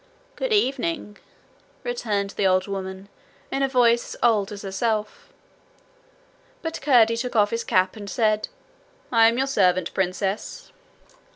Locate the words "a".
3.61-3.67